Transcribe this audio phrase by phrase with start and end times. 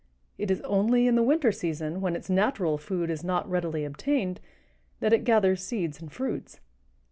[0.39, 4.39] It is only in the winter season, when its natural food is not readily obtained,
[4.99, 6.59] that it gathers seeds and fruits.